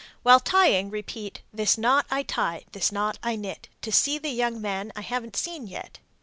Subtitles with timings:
[0.23, 4.59] While tying repeat, This knot I tie, this knot I knit, To see the young
[4.59, 5.99] man I haven't seen yet.